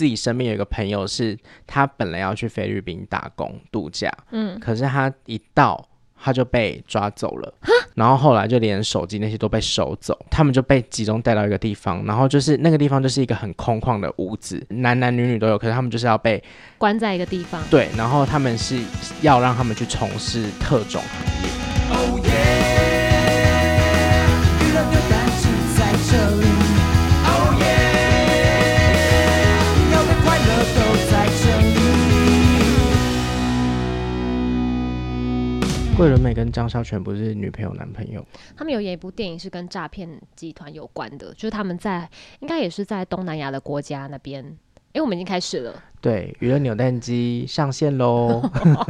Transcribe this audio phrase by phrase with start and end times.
[0.00, 5.86] 自己身边有一个朋友，是他本来要去菲律宾打工度假，嗯，可是他一到
[6.18, 7.52] 他就被抓走了，
[7.94, 16.42] 然后后来就连手机那些都被收走，他们就被集中带到一个地方，然后就是那个地方就是一个很空旷的屋子，男男女女都有，可是他们就是要被
[16.78, 18.82] 关在一个地方，对，然后他们是
[19.20, 22.19] 要让他们去从事特种行业。
[36.00, 38.24] 桂纶镁跟张孝全不是女朋友男朋友？
[38.56, 42.08] 他们有演一部电影是跟诈骗集团有关的，就是他们在
[42.38, 44.56] 应该也是在东南亚的国家那边。
[44.92, 45.72] 哎、欸，我们已经开始了。
[46.00, 48.42] 对，娱乐扭蛋机上线喽！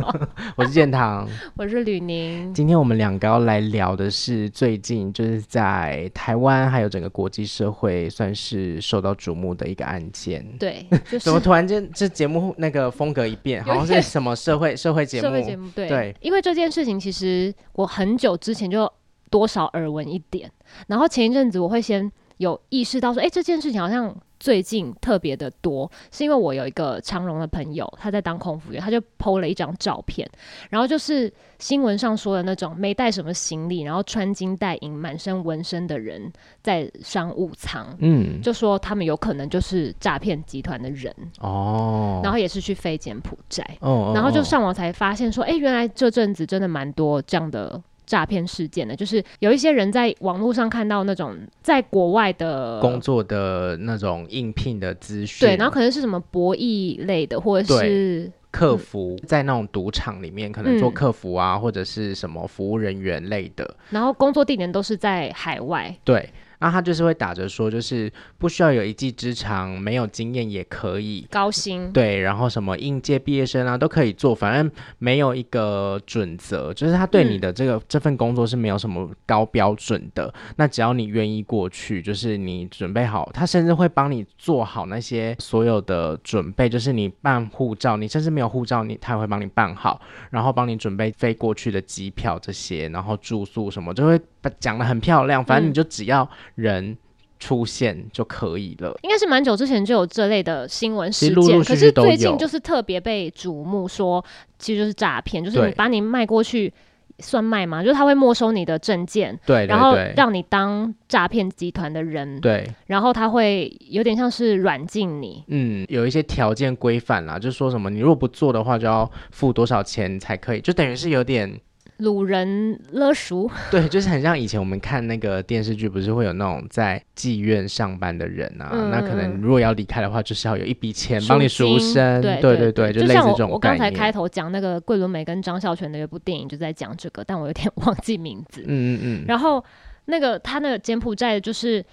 [0.57, 1.29] 我是建堂，
[1.59, 2.55] 我是吕宁。
[2.55, 10.43] 今天我们两个要来聊的是最近就是在台湾还有整个国际社会算是受到瞩目的一个案件。
[10.59, 15.23] 对， 就是、怎么突然间这节目那个风格一变，好像是什么社会社会节目？
[15.23, 18.91] 社会节目对，对，因为这件事情其实我很久之前就
[19.29, 20.51] 多少耳闻一点，
[20.87, 24.17] 然后前一阵子我会先有意识到说，哎、欸，这件事情好像。
[24.41, 30.29] 最近特别的多，是因为我有一个长荣的朋友，他在当空服员，他就 PO 了一张照片，
[30.71, 41.15] 然后就是新闻上说的那种没带什么行李，然后穿金戴银、满身纹身的人在商务舱，嗯，就说他们有可能就是诈骗集团的人。
[41.41, 47.81] 哦，然后也是去飞柬埔寨哦，然后就上网才发现说，哎、欸，原来这阵子真的蛮多这样的。
[48.11, 66.29] 诈骗事件呢，就是有一些人在网络上看到那种在国外的工作的那种应聘的资讯，对，然后可能是什么博弈类的，或者是客服，嗯、在那种赌场里面可能做客服啊，嗯、或者是什么服务人员类的，然后工作地点都是在海外，对。
[66.61, 71.93] 那他就是会打着说，就是不需要有一技之长，没有经验也可以高薪。
[71.93, 80.33] 对，然后什么应届毕业生啊都可以做，反正没有一个准则，就是他对你的这个、嗯、这份工作是没有什么高标准的。
[80.57, 90.01] 那只要你愿意过去，就是你准备好，他甚至会帮你做好那些所有的准备，就是你办护照，你甚至没有护照，你他也会帮你办好，
[90.31, 94.21] 然后帮你准备飞过去的机票这些，然后住宿什么就会。
[94.59, 96.97] 讲的很漂亮，反正你就只要人
[97.39, 98.97] 出现就可以了。
[99.03, 104.25] 应该是蛮久之前就有这类的新闻事件，陆陆续续可是最近就是特别被瞩目，说
[104.59, 106.73] 其实就是诈骗，就是你把你卖过去
[107.19, 107.83] 算卖吗？
[107.83, 121.59] 就是他会没收你的证件，对，然后让你当诈骗集团的人，对，然后他会有点像是软禁你，嗯，有一些条件规范啦，就是说什么你如果不做的话，就要付多少钱才可以，就等于是有点。
[122.01, 128.71] 掳人勒赎， 对，就是很像以前我们看那个电视剧，不是会有那种在妓院上班的人啊？
[128.73, 132.21] 嗯、那可能如果要离开的话，就是要有一笔钱帮你赎身。
[132.21, 133.39] 对对对，对，就类似这种概念。
[133.39, 138.63] 就像我，我刚才开头讲那个桂纶镁跟张孝全的一部电影，就在讲这个，但我有点 忘记名字。
[138.67, 139.25] 嗯嗯嗯。
[139.29, 139.63] 然后
[140.07, 141.85] 那个他那个柬埔寨，就是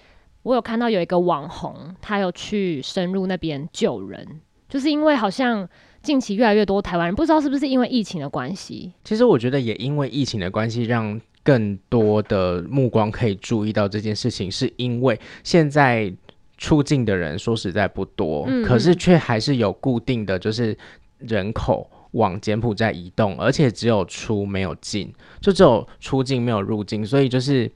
[0.42, 4.26] 我有看到有一个网红，他有去深入那边救人，
[4.68, 5.68] 就是因为好像。
[6.08, 8.90] 近期越来越多台湾人，不知道是不是因为疫情的关系。
[9.04, 16.10] 其实我觉得也因为疫情的关系，让更多的目光可以注意到这件事情，是因为现在
[16.56, 20.74] 出境的人说实在不多，嗯、可是却还是有固定的就是
[21.18, 27.70] 人口往柬埔寨移动，而且只有出没有进，就只有出境没有入境，所以就是。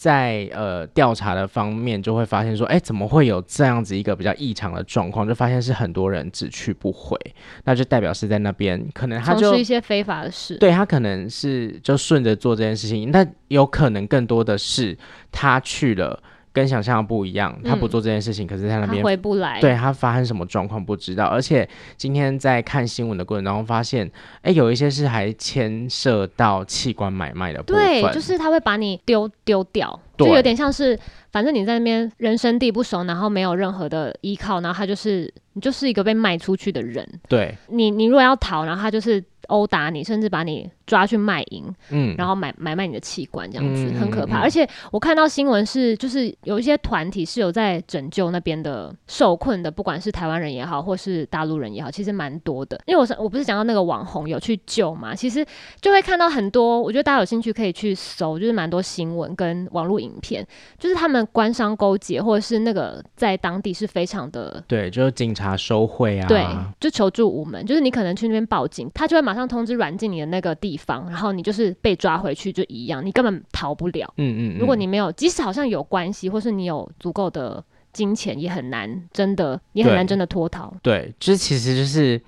[0.00, 5.28] 在呃调查的方面，就会发现说，哎，怎么会有这样子一个比较异常的状况？
[5.28, 7.18] 就发现是很多人只去不回，
[7.64, 10.56] 那就代表是在那边可能他就从事一些非法的事。
[10.56, 14.96] 对，他可能是就顺着做这件事情，那有可能更多的是
[15.30, 16.22] 他去了。
[16.52, 21.26] 跟想象的不一样，他不做这件事情，嗯、可是在那边回不来，对他发生什么状况不知道。
[21.26, 24.06] 而且今天在看新闻的过程当中，发现，
[24.42, 30.98] 哎、欸，有一些是还牵涉到器官买卖的部分，对，就是他会把你丢丢掉，就有点像是，
[31.30, 40.70] 反正你在那边人生地不熟，然后没有任何的依靠，然后他就是你就是一个被卖出去的人，对，你你如果要逃，然后他就是殴打你，甚至把你。
[40.90, 44.40] 抓去卖淫，嗯，然后买买卖你的器官，这样子、嗯、很可怕。
[44.40, 52.76] 嗯、而且我看到新闻是，就是有一些团体是有在拯救那边的受困的，不管是台湾人也好，或是大陆人也好，其实蛮多的。
[52.86, 55.46] 因为我是我不是讲到那个网红有去救嘛，其实
[55.80, 56.82] 就会看到很多。
[56.82, 60.46] 我觉得大家有兴趣可以去搜，就是蛮多新闻跟网络影片，
[60.78, 66.44] 就是他们官商勾结，或者是那个在当地是非常的对，就是警察收贿啊，对，
[66.80, 71.08] 就求助无门，就是你可能去那边报警，他就会马上通知软禁你的那个地方。
[71.08, 74.12] 然后你就是被抓回去就一样，你根本逃不了。
[74.16, 80.72] 嗯嗯，嗯，如果你没有，即使好像有关系，或是你有足够的金钱也很难，真的也很难真的脱逃。
[80.82, 82.20] 对，就是其实就是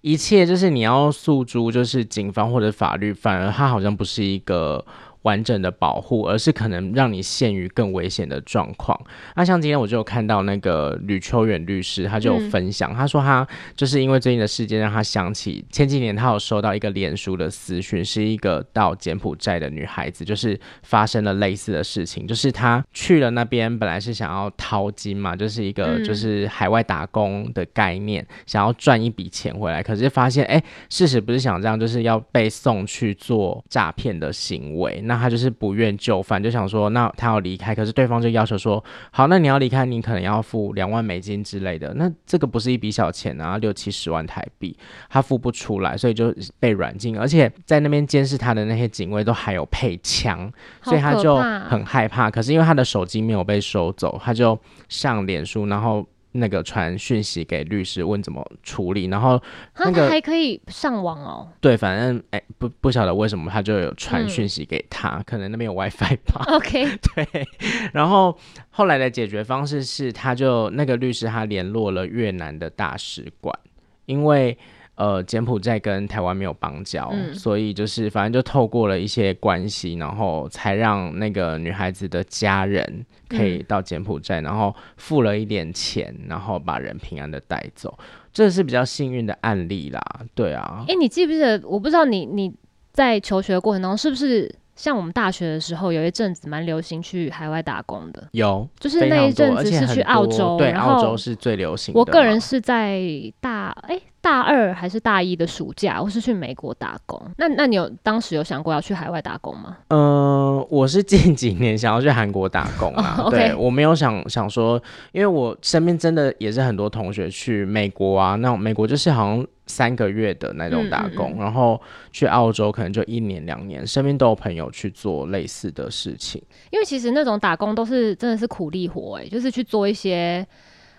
[0.00, 4.84] 一切就是你要诉诸就是警方或者法律，反而它好像不是一个。
[5.22, 8.98] 完整的保护，而是可能让你陷于更危险的状况。
[9.36, 13.46] 那像今天我就有看到那个吕秋远律师，他就有分享，嗯、他说他
[13.76, 35.02] 就是因为最近的事件，让他想起前几年他有收到一个脸书的私讯，是一个到柬埔寨的女孩子，就是发生了类似的事情，就是她去了那边，本来是想要淘金嘛，就是一个就是海外打工的概念，嗯、想要赚一笔钱回来，可是发现哎、欸，事实不是想这样，就是要被送去做诈骗的行为。
[35.10, 44.76] 那他就是不愿就范，就想说，那他要离开，可是对方就要求说，好，那你要离开，你可能要付两万美金之类的，那这个不是一笔小钱啊，六七十万台币，
[45.08, 50.48] 他付不出来，所以就被软禁，而且在那边监视他的那些警卫都还有配枪，
[50.82, 52.30] 所以他就很害怕。
[52.30, 54.56] 可是因为他的手机没有被收走，他就
[54.88, 56.06] 上脸书，然后。
[56.32, 59.40] 那个传讯息给律师问怎么处理，然后
[59.78, 61.48] 那个还可以上网哦。
[61.60, 66.44] 对，反正哎、欸，不不晓得为什么他就有传讯息给他，嗯、可能那边有 WiFi 吧。
[66.54, 66.84] OK，
[67.14, 67.48] 对。
[67.92, 68.36] 然后
[68.70, 73.58] 后来的解决方式是，他就那个律师他联络了越南的大使馆，
[74.06, 74.56] 因为。
[75.00, 87.98] 呃，柬埔寨跟台湾没有邦交，嗯、所以就是反正就透过了一些关系，然后才让那个女孩子的家人可以到柬埔寨，嗯、然后付了一点钱，然后把人平安的带走，
[88.30, 90.02] 这是比较幸运的案例啦。
[90.34, 91.58] 对啊，哎、欸，你记不记得？
[91.64, 92.52] 我不知道你你
[92.92, 94.54] 在求学的过程当中是不是？
[94.80, 102.00] 像我们大学的时候，有一阵子蛮流行去海外打工的，有，就是那一阵子是去澳洲，对，澳洲是最流行的。
[102.00, 102.98] 我个人是在
[103.42, 107.20] 大哎、欸、大二还是大一的暑假，我是去美国打工。
[107.36, 109.76] 那那你有当时有想过要去海外打工吗？
[109.88, 113.22] 嗯、呃，我是近几年想要去韩国打工啊。
[113.28, 119.46] 对，我没有想想说，因为我身边真的也是很多同学去美国啊，那美国就是好像。
[119.70, 121.80] 三个月的那种打工，嗯嗯嗯，然后
[122.10, 126.42] 去澳洲可能就一年两年，身边都有朋友去做类似的事情。
[126.70, 130.46] 因为其实那种打工都是真的是苦力活，哎，就是去做一些，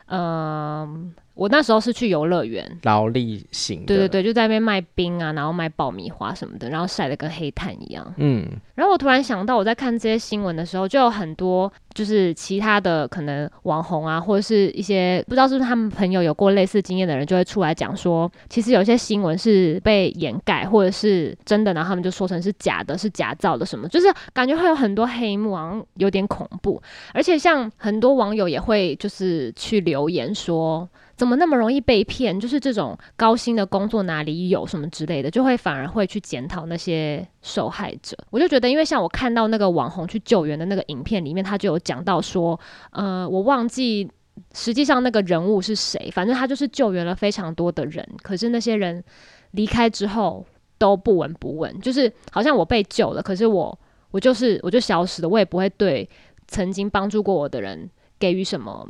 [0.07, 1.11] 嗯、呃。
[1.33, 8.13] 我那时候是去游乐园，劳力型，对对对，就在那边卖冰啊，然后卖爆米花什么的，然后晒得跟黑炭一样。
[8.17, 8.45] 嗯，
[8.75, 26.81] 然后我突然想到，我在看这些新闻的时候，就有很多就是其他的可能网红啊，或者是一些不知道是不是他们朋友有过类似经验的人，就会出来讲说，其实有些新闻是被掩盖，或者是真的，然后他们就说成是假的，是假造的什么，就是感觉会有很多黑幕，好像有点恐怖。
[27.13, 30.87] 而且像很多网友也会就是去留言说。
[31.21, 32.39] 怎么那么容易被骗？
[32.39, 38.17] 就是这种高薪的工作哪里有什么之类的，就会反而会去检讨那些受害者。
[38.31, 42.59] 我就觉得，因为像我看到那个网红去救援的那个影片里面，他就有讲到说，
[42.89, 44.09] 呃，我忘记
[44.55, 49.03] 实际上那个人物是谁，反正他就是救援了非常多的人，可是那些人
[49.51, 50.43] 离开之后
[50.79, 53.79] 都不闻不问，就是好像我被救了，可是我
[54.09, 56.09] 我就是我就消失了，我也不会对
[56.47, 57.87] 曾经帮助过我的人
[58.17, 58.89] 给予什么。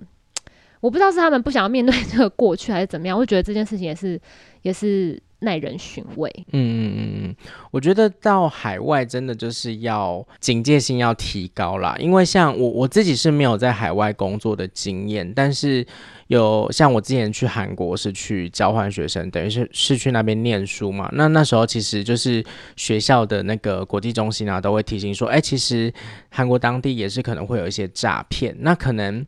[0.82, 3.18] 我不知道是他们不想要面对 这个过去，还是怎么样。
[3.18, 4.20] 我觉得这件事情也是，
[4.64, 6.30] 也是耐人寻味。
[6.52, 7.36] 嗯嗯嗯，
[7.70, 11.96] 我觉得到海外真的就是要警戒心要提高啦。
[12.00, 15.86] 因为像我我自己是没有在海外工作的经验，但是
[16.28, 21.10] 有像我之前去韩国是去交换学生，等于是是去那边念书嘛。
[21.14, 22.44] 那那时候其实就是
[22.76, 25.94] 学校的那个国际中心啊，都会提醒说，哎、其实
[26.30, 29.24] 韩国当地也是可能会有一些诈骗，那可能。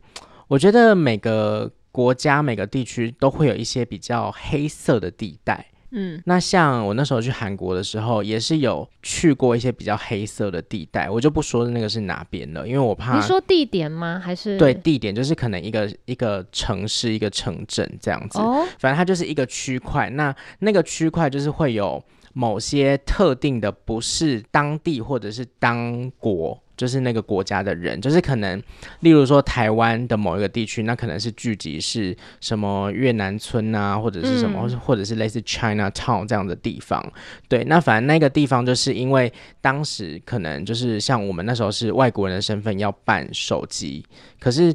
[0.48, 5.66] 我觉得每个国家、每个地区都会有一些比较黑色的地带。
[5.96, 13.14] 嗯，那像我那时候去韩国的时候，也是有去过一些比较黑色的地带，我就不说那个是哪边了，因为我怕。
[13.14, 14.20] 你说地点吗？
[14.20, 14.58] 还是？
[14.58, 18.40] 对，地点就是可能一个一个城市、一个城镇这样子。
[18.40, 18.66] 哦。
[18.80, 26.60] 反正它就是一个区块，那那个区块就是会有某些特定的，不是当地或者是当国。
[26.76, 28.62] 就是那个国家的人，就是可能，
[29.00, 37.12] 例如说台湾的某一个地区，那可能是聚集是什么越南村啊，或者是什么，或嗯、或者是类似 China Town 这样的地方。
[37.48, 44.04] 对，那反正那个地方就是因为当时可能就是像我们那时候是外国人的身份要办手机，
[44.40, 44.74] 可是。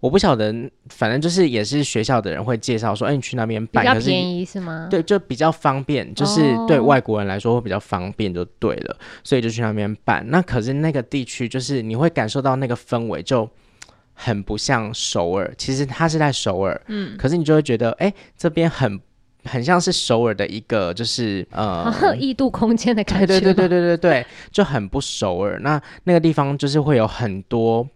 [0.00, 0.54] 我不晓得，
[0.88, 4.88] 反正就是也是学校的人会介绍说，哎、欸，你去那边办，比较便宜是，吗？
[4.90, 10.24] 对，就比较方便，就是对外国人来说会比较方便，就对了，哦、所以就去那边办。
[10.28, 13.48] 那可是那个地区，就是你会感受到那个氛围就
[14.14, 15.52] 很不像首尔。
[15.58, 19.00] 其实它是在首尔，嗯，可是你就会觉得，哎、欸，这边很
[19.44, 23.26] 很像是首尔的一个，就是呃， 异度空间的感觉。
[23.26, 25.58] 对对对对对对对，就很不首尔。
[25.60, 27.86] 那那个地方就是会有很多。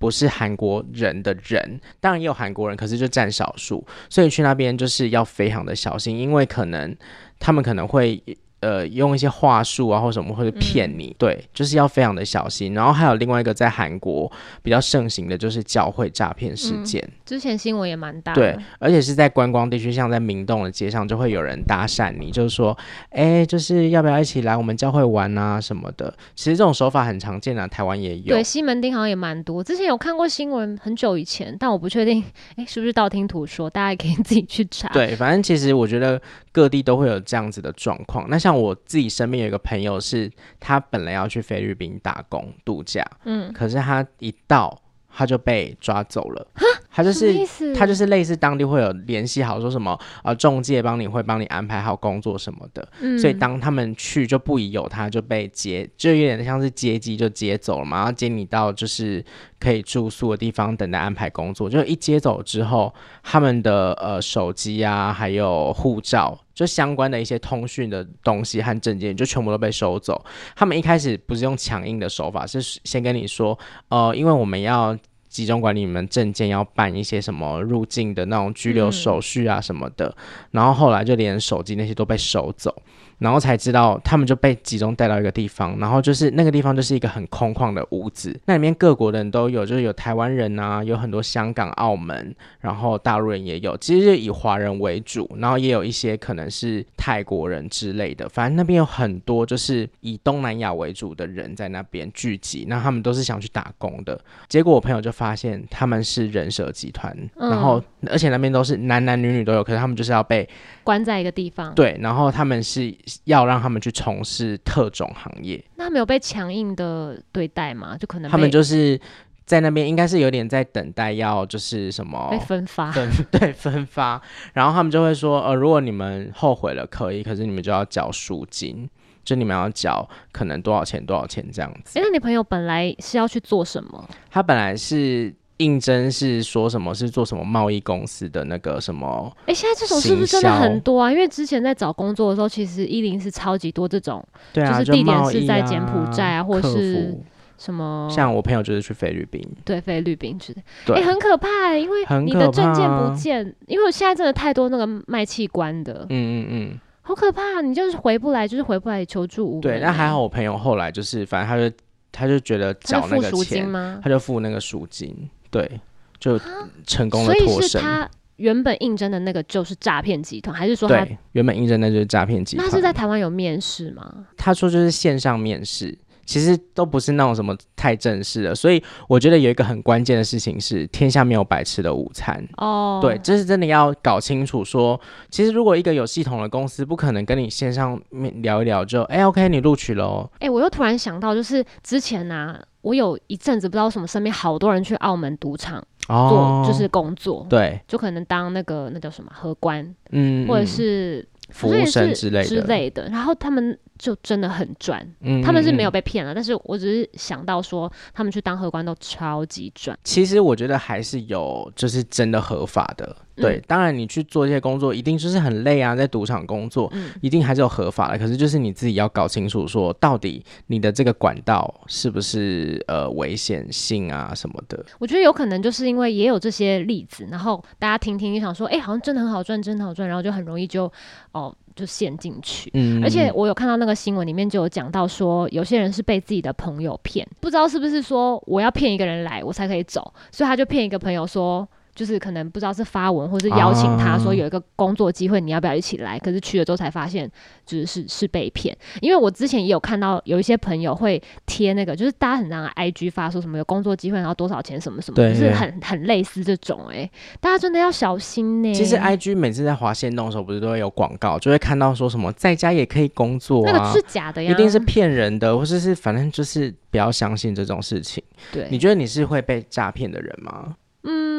[0.00, 6.96] 不是韩国人的人，当然也有韩国人，可是就占少数，所以去那边就是要非常的小心，因为可能
[7.38, 8.20] 他们可能会。
[8.60, 12.74] 呃，用一些话术啊，或什么，或者骗你，嗯，对，就是要非常的小心。
[12.74, 14.30] 然后还有另外一个在韩国
[14.62, 17.02] 比较盛行的，就是教会诈骗事件。
[17.06, 18.34] 嗯，之前新闻也蛮大。
[18.34, 22.76] 对，而且是在观光地区，像在明洞的街上，就会有人搭讪你，就是说，
[23.08, 26.14] 哎，就是要不要一起来我们教会玩啊什么的。
[26.34, 28.34] 其实这种手法很常见啊，台湾也有。
[28.34, 29.64] 对，西门町好像也蛮多。
[29.64, 32.22] 之前有看过新闻，很久以前，但我不确定，
[32.56, 33.70] 哎，是不是道听途说？
[33.70, 34.86] 大家也可以自己去查。
[34.90, 36.20] 对，反正其实我觉得
[36.52, 38.26] 各地都会有这样子的状况。
[38.28, 38.49] 那像。
[38.50, 40.28] 像我自己身边有一个朋友，是
[40.58, 44.76] 他本来要去菲律宾打工度假，嗯，可是他一到
[45.08, 46.44] 他就被抓走了。
[46.92, 47.32] 他就是
[47.72, 59.24] 他就是类似当地会有联系好说什么呃中介帮你会帮你安排好工作什么的，嗯，所以当他们去就不疑有他，就被接，就有点像是接机就接走了嘛，然后接你到就是
[59.60, 70.24] 可以住宿的地方等待安排工作，就一接走之后，他们的呃手机啊还有护照就相关的一些通讯的东西和证件就全部都被收走。
[70.56, 73.56] 他们一开始不是用强硬的手法，是先跟你说
[73.88, 74.98] 呃因为我们要。
[75.30, 80.12] 集中管理你们证件，要办一些什么入境的那种居留手续啊什么的，
[80.50, 82.74] 然后后来就连手机那些都被收走。
[83.20, 104.18] 然后才知道，他们就被集中带到一个地方，然后就是那个地方就是一个很空旷的屋子，那里面各国的人都有，就是有台湾人啊，有很多香港、澳门，然后大陆人也有，其实就以华人为主，然后也有一些可能是泰国人之类的，反正那边有很多就是以东南亚为主的人在那边聚集，那他们都是想去打工的。
[104.48, 110.48] 结果我朋友就发现他们是人蛇集团，嗯，然后而且那边都是男男女女都有，可是他们就是要被
[110.82, 112.94] 关在一个地方，对，然后他们是。
[113.24, 117.96] 要让他们去从事特种行业，那他们有被强硬的对待吗？
[117.98, 119.00] 就可能他们就是
[119.44, 124.20] 在那边，应该是有点在等待，要就是什么被分发，分 对分发。
[124.52, 128.88] 然后他们就会说，呃，如果你们后悔了，可以，可是你们就要缴赎金，
[129.24, 131.98] 就你们要缴可能多少钱多少钱这样子。
[131.98, 134.08] 哎，那你朋友本来是要去做什么？
[134.30, 135.34] 他本来是。
[135.60, 136.94] 应征是说什么？
[136.94, 139.30] 是做什么贸易公司的那个什么？
[139.42, 141.12] 哎、欸，现在这种是不是真的很多啊？
[141.12, 147.16] 因为之前在找工作的时候，其实一零是超级多这种，就是地点是在柬埔寨啊，啊或是
[147.58, 148.08] 什么？
[148.10, 159.60] 像我朋友就是去菲律宾，对，菲律宾去的，哎、欸，很可怕、欸，因为你的证件不见，因为我现在真的太多那个卖器官的，嗯嗯嗯，好可怕，你就是回不来，就是回不来求助无门。
[159.60, 161.76] 对，那还好，我朋友后来就是，反正他就
[162.10, 165.28] 他就觉得缴那个钱他，他就付那个赎金。
[165.50, 165.80] 对，
[166.18, 166.38] 就
[166.86, 167.46] 成功的脱身。
[167.46, 172.66] 所以是他原本应征的那个就是诈骗集团，还是说他对原本应征的就是诈骗集团？
[172.66, 174.26] 那是在台湾有面试吗？
[174.36, 175.96] 他说就是线上面试。
[176.24, 182.44] 其实都不是那种什么太正式的，所以我觉得有一个很关键的事情是，天下没有白吃的午餐。
[182.56, 184.70] 哦，对，这是真的要搞清楚说。
[184.80, 185.00] 说
[185.30, 190.30] 其实如果一个有系统的公司，不可能跟你线上面聊一聊就，哎，OK，你录取了、哦。
[190.38, 203.76] 哎，我又突然想到，就是之前呢、啊，我有一阵子不知道什么，身边好多人去澳门赌场做，就是工作，对，就可能当那个那叫什么荷官，嗯，或者是服务生之类的之类的，然后他们。
[204.00, 209.96] 就真的很赚，嗯，他们是没有被骗了，但是我只是想到说，他们去当荷官都超级赚。
[210.02, 213.58] 其实我觉得还是有，就是真的合法的，对。
[213.58, 218.18] 嗯、当然你去做这些工作，一定就是很累啊，在赌场工作，嗯，一定还是有合法的。
[218.18, 224.82] 可是就是你自己要搞清楚，说到底你的这个管道是不是呃危险性啊什么的。
[224.98, 230.90] 我觉得有可能就是因为也有这些例子，然后大家听听就想说，哎、欸，好像真的很好赚，真的好赚，然后就很容易就
[231.32, 231.54] 哦。
[231.80, 241.66] 就陷进去，嗯，而且我有看到那个新闻里面就有讲到说，有些人是被自己的朋友骗，不知道是不是说我要骗一个人来，我才可以走，所以他就骗一个朋友说。
[241.94, 246.18] 就是可能不知道是发文，或是邀请他说有一个工作机会，你要不要一起来？
[246.18, 247.30] 可是去了之后才发现，
[247.66, 248.76] 就是是是被骗。
[249.00, 258.74] 因为我之前也有看到有一些朋友会贴那个，就是大家很常 IG 发说什么有工作机会，然后多少钱什么什么，就是很很类似这种哎、欸，大家真的要小心呢、欸。
[258.74, 268.22] 其实 IG 每次在划线动的时候，不是都会有广告，就会看到说什么在家也可以工作、啊，那个是假的呀，一定是骗人的，或者是，是反正就是不要相信这种事情。
[268.52, 270.76] 对，你觉得你是会被诈骗的人吗？
[271.04, 271.29] 嗯。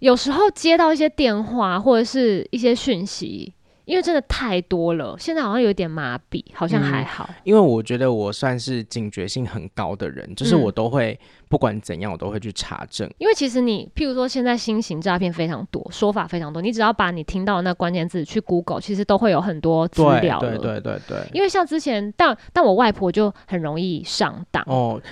[0.00, 3.54] 有时候接到一些电话或者是一些讯息，
[3.84, 7.26] 因为真的太多了，现在好像有点麻痹，好像还好。
[7.30, 11.18] 嗯，因为我觉得我算是警觉性很高的人，就是我都会。
[11.50, 13.10] 不管怎样，我都会去查证。
[13.18, 20.38] 因为其实你，譬如说，现在新型诈骗非常多，说法非常多，你只要把你听到的那关键字去 Google，其实都会有很多资料。
[20.38, 21.18] 对对对对。
[21.32, 24.62] 因为像之前，但但我外婆就很容易上当。
[24.68, 25.02] 哦，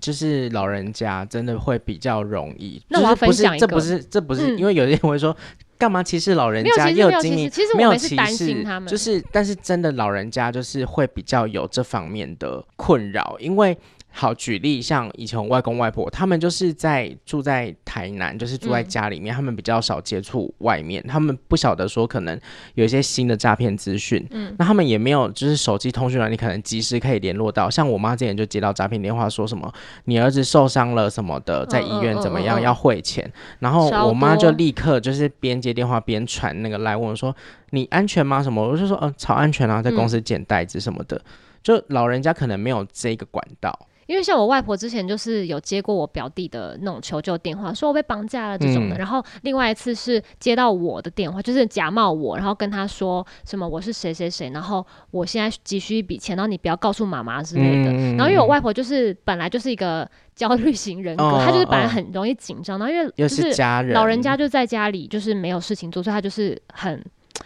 [0.00, 2.82] 就是老人家真的会比较容易。
[2.88, 5.36] 那我要分享一个，这不是这不是，因为有些人会说，
[5.76, 6.86] 干嘛歧视老人家？
[6.86, 13.76] 没有其实其实我们是担心他们，就是但是真的老人家就是会比较有这方面的困扰，因为。
[14.16, 22.40] 好，举例像以前我外公外婆，他们就是在住在台南，就是住在家里面，嗯、他们比较少接触外面，他们不晓得说可能
[22.74, 27.68] 有一些新的诈骗资讯，嗯，那他们也没有就是手机通讯软你，可能及时可以联络到。
[27.68, 29.72] 像我妈之前就接到诈骗电话，说什么
[30.04, 33.28] 你儿子受伤了什么的，在医院怎么样要汇钱，
[33.58, 37.34] 然后我妈就立刻就是边接电话边传那个来问我说
[37.70, 38.40] 你安全吗？
[38.40, 38.62] 什么？
[38.62, 41.22] 我就说呃超安全啊，在公司捡袋子什么的，嗯、
[41.64, 43.76] 就老人家可能没有这个管道。
[44.06, 48.96] 因为像我外婆之前就是有接过我表弟的那种求救电话，说我被绑架了这种的。
[48.96, 57.90] 嗯、然后另外一次是接到我的电话，就是假冒我，然后跟他说什么我是谁谁谁，然后我现在急需一笔钱，然后你不要告诉妈妈之类的。
[57.90, 63.52] 嗯、然后因为我外婆就是本来就是一个 焦虑型人格，她、哦、就是本来很容易紧张，然后因为就是
[63.92, 67.02] 老人家就在家里就是没有事情做，所以她就是很。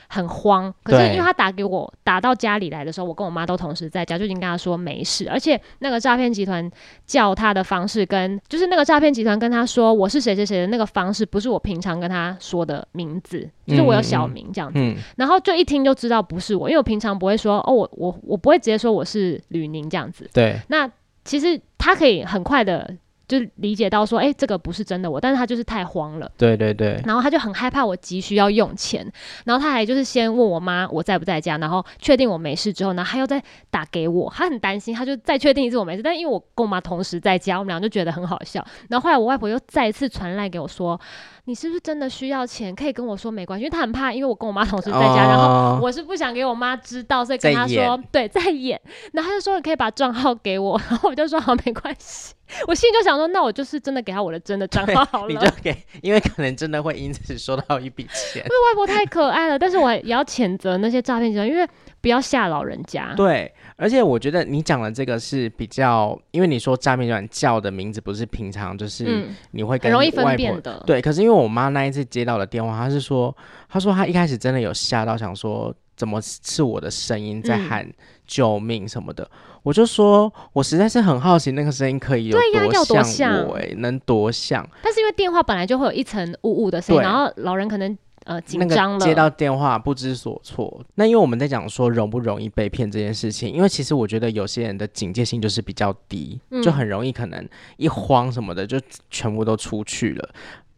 [0.09, 5.29] 很慌，可是因为他打给我，打到家里来的时候，我跟我妈都同时在家，就已经跟他说没事。
[5.31, 6.71] 而且那个诈骗集团
[7.07, 14.79] 叫他的方式跟，就是那个诈骗集团跟他说我是谁谁谁的那个方式，不是我平常跟他说的名字，就是我有小名这样子。
[14.79, 20.29] 嗯嗯、然后就一听就知道不是我，因为我平常不会说哦，我我我不会直接说我是吕宁这样子。
[20.33, 20.91] 对，那
[21.25, 22.95] 其实他可以很快的。
[23.29, 29.07] 就理解到说，哎、欸，这个不是真的我，但是他就是太慌了，对对对，然后他就很害怕我急需要用钱，
[29.45, 40.99] 然后他还就是先问我妈我在不在家，然后确定我没事之后，然后他又再打给我，他很担心，他就再确定一次我没事，但因为我跟我妈同时在家，我们俩就觉得很好笑，然后后来我外婆又再一次传来给我说。
[41.45, 42.77] 你是不是真的需要钱？
[42.77, 48.79] 可以跟我说没关系，因为他很怕，因为我跟我妈同时在家，哦、然后我是不想给我妈知道，所以跟他说，对，在演。
[49.15, 52.35] 然后他就说你可以把账号给我，然后我就说好，没关系。
[52.67, 58.43] 我心里就想说，那我就是真的给他我的真的账号好了，你就给，因为可能真的会因此收到一笔钱。
[58.43, 61.69] 因为外婆太可爱了，但是我也要谴责那些诈骗集团，因为
[62.01, 63.13] 不要吓老人家。
[63.17, 63.53] 对。
[63.77, 70.83] 而且我觉得你讲的这个是比较，因为你说诈骗软叫的名字不是平常，就是你会跟、容易分辨的。
[70.85, 73.33] 对，可是因为我妈那一次接到的电话，她是说，
[73.69, 77.89] 她说她一开始真的有吓到，想说怎么是我的声音在喊
[78.27, 79.23] 救命什么的。
[79.23, 82.39] 嗯、我就说，我实在是很好奇那个声音可以有
[82.85, 84.69] 多像我、欸，哎，能多像？
[84.83, 87.97] 但是因为电话本来就会有一层雾雾的声音，然后老人可能。
[88.29, 90.85] 呃，紧张了，接到电话不知所措。
[90.97, 98.79] 那因为我们在讲说容不容易被骗这件事情，因为其实我觉得有些人的警戒性就是比较低，嗯、就很容易可能一慌什么的就
[99.11, 100.29] 全部都出去了。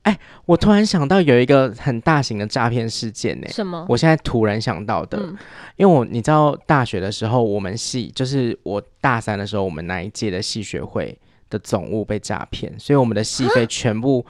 [0.02, 3.52] 哎，我突然想到有一个很大型的诈骗事件呢、欸。
[3.52, 3.84] 什么？
[3.88, 5.36] 我现在突然想到的，嗯、
[5.76, 11.18] 因为我你知道大学的时候，我们系就是我大三的时候，我们那一届的系学会
[11.50, 14.24] 的总务被诈骗，所以我们的系费全部。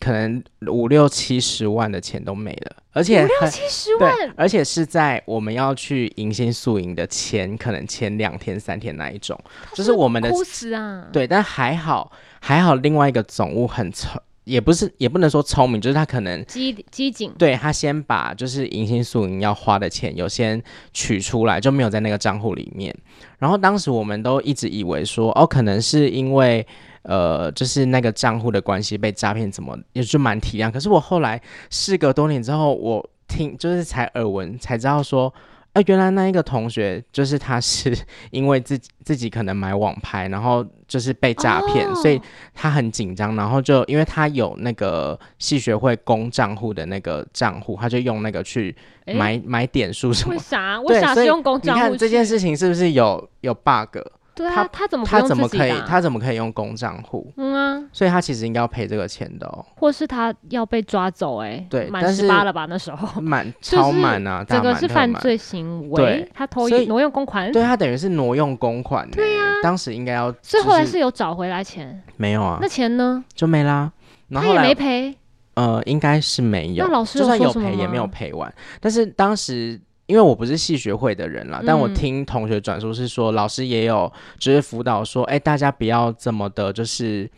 [0.00, 9.38] 可能五六七十万的钱都没了，而且五六七十万，而且是在我们要去迎新宿营的前，可能前两天三天那一种，
[9.70, 11.06] 是就是我们的哭死啊！
[11.12, 12.10] 对，但还好
[12.40, 20.60] 还好，另外一个总务很聪，也不是也不能说聪明，就是他可能机机警，对他先把就是迎新宿营要花的钱有先
[20.92, 22.94] 取出来，就没有在那个账户里面。
[23.38, 26.66] 然后当时我们都一直以为说，哦，可能是因为。
[27.02, 30.70] 呃，就是那个账户的关系被诈骗，怎么也就蛮体谅。
[30.70, 35.32] 可是我后来事隔多年之后，我听就是才耳闻才知道说，
[35.74, 37.96] 哎、呃，原来那一个同学就是他是
[38.30, 42.20] 因为自己自己可能买网拍，然后就是被诈骗，哦、所以
[42.54, 48.74] 他很紧张，然后就因为他有那个系学会公账户的那个账户，他就用那个去
[49.06, 50.34] 买、欸、买点数什么？
[50.34, 50.80] 为啥？
[50.80, 51.82] 为啥是用公账户？
[51.84, 53.98] 你看这件事情是不是有有 bug？
[54.38, 57.26] 对啊，他他怎么他怎么可以他怎么可以用公账户？
[57.36, 59.66] 嗯啊，所以他其实应该要赔这个钱的哦。
[59.74, 61.38] 或是他要被抓走？
[61.38, 62.64] 哎，对，满十八了吧？
[62.66, 65.96] 那时候满 超满啊，这个是犯罪行为。
[65.96, 69.10] 对，他偷挪用公款，对他等于是挪用公款。
[69.10, 70.32] 对呀，当时应该要。
[70.40, 72.00] 所以后来是有找回来钱？
[72.16, 73.24] 没有啊，那钱呢？
[73.34, 73.90] 就没啦。
[74.32, 75.16] 他也没赔。
[75.54, 76.86] 呃，应该是没有。
[76.86, 78.54] 那老师就算有赔也没有赔完。
[78.80, 79.80] 但是当时。
[80.08, 87.30] 因为我不是戏学会的人啦，但我听同学转述是说，嗯、老师也有就是辅导说，哎，大家不要这么的，就是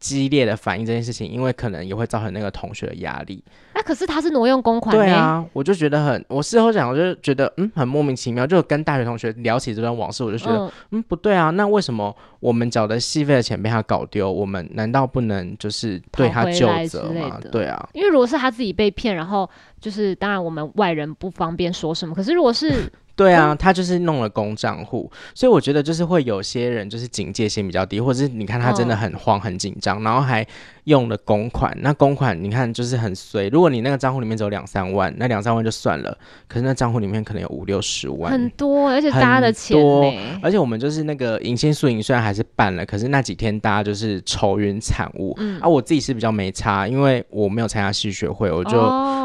[0.00, 3.44] 激烈的反应这件事情，因为可能也会造成那个同学的压力。
[3.74, 4.96] 那、啊、可是他是挪用公款。
[4.96, 8.46] 对啊，我就觉得很，我事后讲，我就觉得嗯，很莫名其妙。
[8.46, 17.38] 就跟大学同学聊起这段往事，我就觉得嗯，嗯，不对啊，那为什么我们缴的戏费的钱被他搞丢，我们难道不能就是对他就责吗？
[17.52, 22.90] 对啊，因为如果是他自己被骗，然后就是当然我们外人不方便说什么，可是如果是。
[23.20, 30.46] 对啊，他就是弄了公账户，所以我觉得就是会有些人就是警戒心比较低，或者是你看他真的很慌很紧张，然后还
[30.90, 31.74] 用了公款。
[31.80, 36.14] 那公款你看就是很衰，如果你那个账户里面只有两三万，那两三万就算了，
[36.46, 45.32] 可是那账户里面可能有五六十万，很多，而且大家的钱多，而且我们就是那个迎新宿营虽然还是办了，可是那几天大家就是愁云惨雾。
[45.38, 48.72] 嗯，啊，我自己是比较没差，因为我没有参加戏学会，我就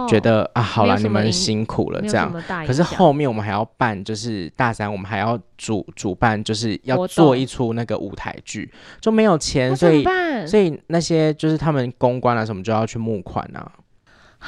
[0.07, 2.31] 觉得、哦、啊，好了，你们辛苦了这样。
[2.67, 3.95] 可是后面我们还要办。
[4.05, 8.69] 就是大三，我们还要主主办，就是要做一出那个舞台剧，
[9.01, 10.05] 就没有钱，所以
[10.45, 13.71] 所以那些就是他们公关啊什么就要去募款啊，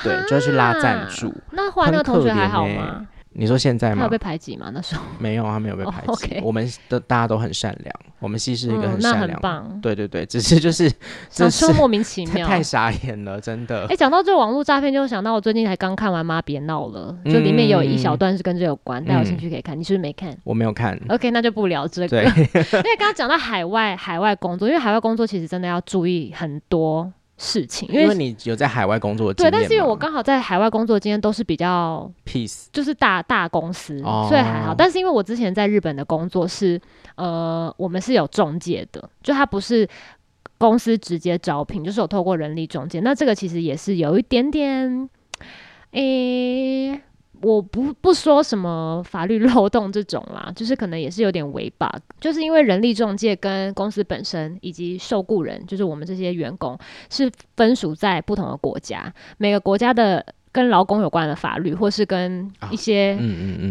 [0.04, 1.34] 对，就要去拉赞助。
[1.52, 3.08] 那后来那个同学还好吗？
[3.34, 3.98] 你说现在吗？
[3.98, 4.72] 他有被排挤吗？
[4.74, 6.08] 那时候没有，他没有被排挤。
[6.08, 6.42] Oh, okay.
[6.44, 9.80] 我们的大家都很善良，我们系是一个很善良，嗯、很棒。
[9.82, 10.92] 对对对，只是就是
[11.30, 13.82] 这是莫名其妙， 太傻眼了，真的。
[13.84, 19.78] 哎、欸，讲到这个网络诈骗，就想到我最近才刚看完《妈别闹了》，就里面有一小段是跟这有关，大、嗯、家有兴趣可以看。
[19.78, 20.36] 你是不是没看？
[20.44, 21.00] 我没有看。
[21.10, 22.08] OK，那就不聊这个。
[22.08, 27.12] 对，因为刚刚讲到海外海外工作，因为海外工作其实真的要注意很多。
[27.38, 34.74] 事情，因为，你有在海外工作对，但是因为我刚好在海外工作的经验都是比较 peace，就是大大公司，所以还好。
[34.76, 36.82] 但是因为我之前在日本的工作是，
[37.16, 39.88] 呃，我们是有中介的，就他不是
[40.58, 43.00] 公司直接招聘，就是有透过人力中介。
[43.02, 45.10] 那这个其实也是有一点点，
[45.92, 47.02] 诶、欸。
[47.42, 56.78] 我不不说什么法律漏洞这种啦， 就是可能也是有点违 bug，就是因为人力中介跟公司本身以及受雇人，就是我们这些员工
[57.10, 63.18] 是分属在不同的国家，每个国家的跟劳工有关的法律，或是跟一些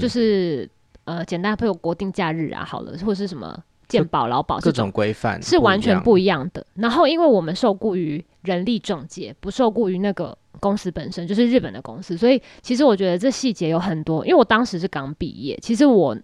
[0.00, 0.68] 就是
[1.04, 6.64] 呃简单配有国定假日啊，好了，或是什么健保、劳保这种规范是完全不一样的。
[6.74, 10.36] 然后因为我们受雇于人力中介，不受雇于那个。
[10.60, 14.24] 公司本身就是日本的公司，所以其实我觉得这细节有很多。
[14.24, 16.16] 因为我当时是刚毕业，其实我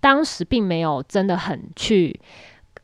[0.00, 2.18] 当时并没有真的很去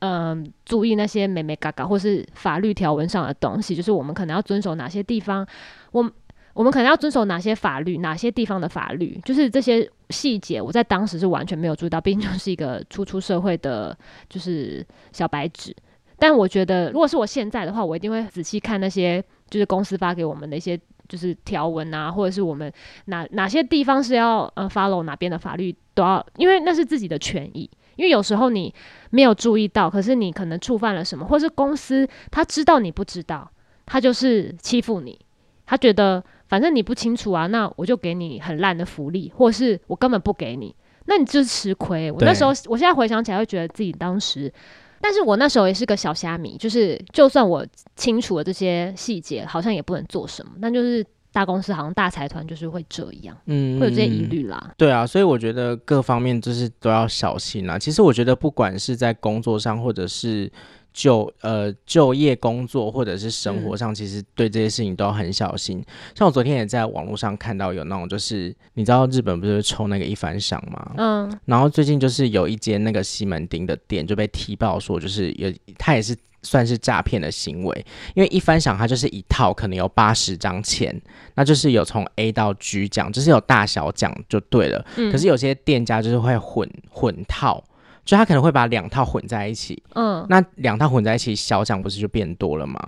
[0.00, 5.44] 嗯、注意那些美眉嘎嘎或是法律条文上的东西，就是我们可能要遵守哪些地方，
[5.90, 6.08] 我
[6.54, 13.96] 我们可能要遵守哪些法律，哪些地方的法律，就是这些细节，我在当时是完全没有注意到，毕竟就是一个初出社会的，
[14.28, 15.74] 就是小白纸。
[16.16, 19.24] 但我觉得，如果是我现在的话，我一定会仔细看那些。
[19.48, 22.72] 就是公司发给我们的一些就是条文啊，或者是我们
[23.06, 27.68] 哪哪些地方是要呃 follow 哪边的法律都要，因为那是自己的权益。
[27.96, 28.72] 因为有时候你
[29.10, 33.50] 没有注意到，可是你可能触犯了什么，或是公司他知道你不知道，
[33.86, 35.18] 他就是欺负你，
[35.66, 40.72] 他觉得反正你不清楚啊，那我就给你很烂的福利，或是我根本不给你，
[41.06, 42.12] 那你就是吃亏。
[42.12, 44.52] 我那时候，我现在回想起来会觉得自己当时。
[45.00, 50.52] 但是我那时候也是个小虾米，就是就算我清楚了这些细节，好像也不能做什么。
[50.60, 54.74] 但就是大公司好像大财团就是会这样，嗯，会有这些疑虑啦。
[54.76, 57.78] 对啊，所以我觉得各方面就是都要小心啦。
[57.78, 60.50] 其实我觉得不管是在工作上，或者是。
[60.92, 65.78] 就呃就业工作或者是生活上，其实对这些事情都要很小心。
[65.78, 65.84] 嗯、
[66.16, 70.92] 像我昨天也在网络上看到有那种，就是你知道日本不是抽那个一番赏吗？
[70.96, 71.40] 嗯。
[71.44, 81.00] 然后最近就是有一间那个西门町的店就被踢爆说，就是有他也是算是诈骗的行为，因为一番赏它就是一套可能有八十张钱，
[81.34, 84.84] 那就是有从 A 到 G 奖，就是有大小奖就对了。
[84.96, 85.12] 嗯。
[85.12, 87.62] 可是有些店家就是会混混套。
[88.08, 92.80] 就他可能会把两套混在一起，嗯，那两套混在一起，小奖不是就变多了吗？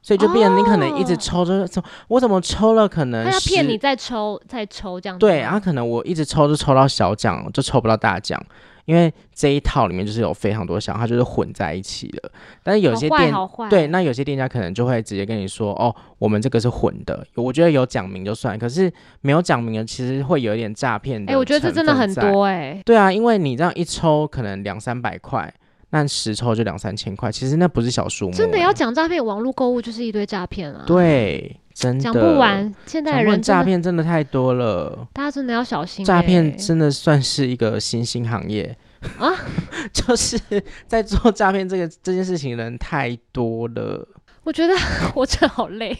[0.00, 5.20] 所以就变成你可能一直抽着抽，我怎么抽了可能他要骗你再抽再抽这样子。
[5.20, 8.42] 对，然后可能我一直抽就抽到小奖，就抽不到大奖。
[8.84, 12.30] 因为这一套里面就是有非常多项，它就是混在一起的。
[12.62, 13.32] 但是有些店
[13.70, 18.92] 对，那有些店家可能就会直接跟你说：“哦，我们这个是混的。”我觉得有讲明就算，可是
[19.22, 21.32] 没有讲明的，其实会有一点诈骗的。
[21.32, 22.82] 哎，我觉得这真的很多哎、欸。
[22.84, 25.52] 对啊，因为你这样一抽可能两三百块，
[25.90, 28.36] 那十抽就两三千块，其实那不是小数目、欸。
[28.36, 30.84] 真的要讲诈骗，网络购物就是一堆诈骗啊。
[30.86, 32.72] 对，真的讲不完。
[32.86, 36.06] 现在人诈骗真的太多了，大家真的要小心、欸。
[36.06, 38.74] 诈骗真的算是一个新兴行业。
[39.18, 39.28] 啊，
[39.92, 40.38] 就是
[40.86, 44.06] 在做诈骗这个这件事情的人太多了。
[44.44, 44.74] 我觉得
[45.12, 45.94] 活着好累。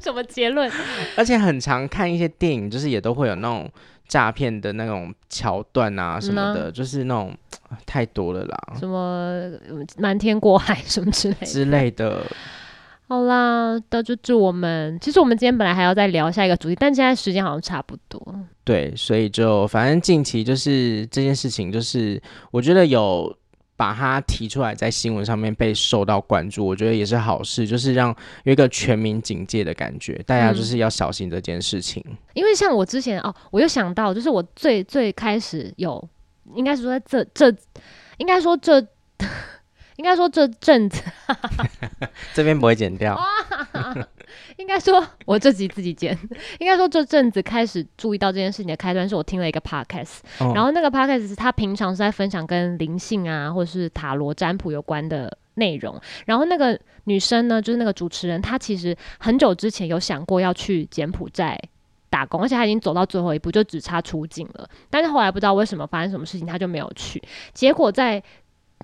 [0.00, 0.70] 什么结论？
[1.16, 3.70] 而且很常看一些电影，就是也都会有那种
[4.08, 7.34] 诈骗的那种桥段啊什么的，嗯啊、就是那种
[7.86, 9.50] 太多了啦，什么
[9.98, 12.22] 瞒天过海什么之类的之类的。
[13.06, 14.98] 好啦，那就祝我们。
[14.98, 18.20] 其实我们今天本来还要再聊下一个主题，但现在时间好像差不多。
[18.64, 23.36] 对，所以就反正近期就是这件事情，就是我觉得有
[23.76, 28.08] 把它提出来在新闻上面被受到关注，我觉得也是好事，就是让
[28.44, 32.02] 有一个全民警戒的感觉，大家就是要小心这件事情。
[32.08, 36.02] 嗯、因为像我之前哦，我又想到，就是我最最开始有，
[36.54, 37.54] 应该是说在这这，
[38.16, 38.84] 应该说这。
[39.96, 41.02] 应该说这阵子，
[42.34, 43.18] 这边不会剪掉。
[44.56, 46.16] 应该说我这集自己剪。
[46.58, 56.00] 应该说这阵子开始注意到这件事情的开端，是我听了一个 podcast，、哦、然后那个 podcast 是他平常是在分享跟灵性啊，或者是塔罗占卜有关的内容。
[56.26, 61.60] 然后那个女生呢，就是那个主持人，她其实很久之前有想过要去柬埔寨
[62.10, 64.68] 打工，而且她已经走到最后一步，就只差出境了。
[64.90, 67.22] 但是后来不知道为什么发生什么事情，她就没有去。
[67.52, 68.22] 结果在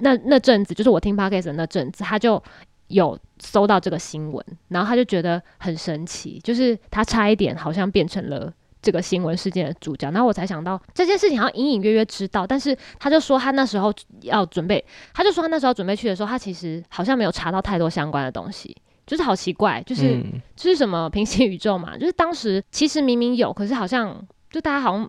[0.01, 2.43] 那那阵子，就是我听 podcast 的那阵子，他就
[2.89, 10.11] 有搜到这个新闻，然后他就觉得很神奇，就是他差一点好像变成了这个新闻事件的主角。
[10.11, 14.85] 然后我才想到这件事情好像隐隐约约知道，但是他就说他那时候要准备，
[15.15, 25.09] 他就说他那时候准备去的时候，他其实好像没有查到太多相关的东西，就是好奇怪，就是、嗯、就是什么平行宇宙嘛，就是当时其实明明有，可是好像就大家好像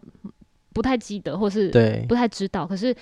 [0.72, 1.72] 不太记得，或是
[2.08, 2.96] 不太知道，可是。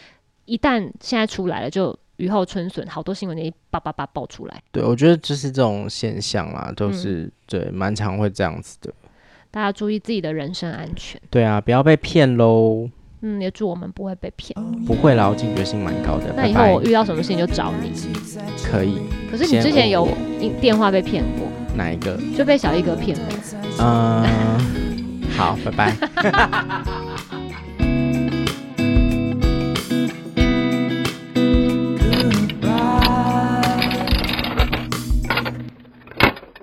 [0.49, 4.61] 一旦现在出来了，就雨后春笋，好多新闻就一叭叭叭爆出来。
[4.71, 8.91] 对，我觉得就是这种现象啊，都是、嗯、对，蛮常会这样子的。
[9.51, 11.21] 大家注意自己的人身安全。
[11.29, 12.89] 对啊，不要被骗喽。
[13.21, 14.53] 嗯，也祝我们不会被骗。
[14.85, 16.33] 不会啦，我警觉性蛮高的。
[16.35, 17.91] 那以后我遇到什么事情就找你。
[18.63, 18.99] 可以。
[19.29, 20.07] 可是你之前有
[20.61, 21.47] 电话被骗过？
[21.75, 22.17] 哪一个？
[22.37, 23.25] 就被小一哥骗了。
[23.79, 26.99] 嗯，好，拜拜。